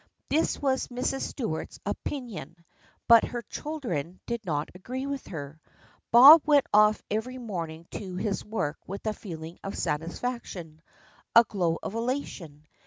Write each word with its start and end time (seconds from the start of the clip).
This 0.29 0.59
was 0.59 0.87
Mrs. 0.87 1.21
Stuart's 1.21 1.79
opinion, 1.85 2.65
but 3.07 3.23
her 3.23 3.43
chil 3.43 3.79
dren 3.79 4.19
did 4.25 4.43
not 4.47 4.69
agree 4.73 5.05
with 5.05 5.27
her. 5.27 5.61
Bob 6.09 6.41
went 6.43 6.65
off 6.73 7.03
every 7.11 7.37
morning 7.37 7.85
to 7.91 8.15
his 8.15 8.43
work 8.43 8.79
with 8.87 9.05
a 9.05 9.13
feeling 9.13 9.59
of 9.63 9.77
satisfaction, 9.77 10.81
a 11.35 11.43
glow 11.43 11.77
of 11.83 11.93
elation. 11.93 12.65